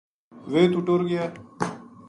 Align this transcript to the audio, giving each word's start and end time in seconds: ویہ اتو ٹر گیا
ویہ 0.51 0.61
اتو 0.69 0.79
ٹر 0.85 1.01
گیا 1.09 1.25